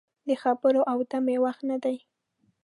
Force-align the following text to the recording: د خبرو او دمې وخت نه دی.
د 0.27 0.29
خبرو 0.41 0.81
او 0.91 0.97
دمې 1.11 1.37
وخت 1.43 1.61
نه 1.69 1.77
دی. 1.83 1.97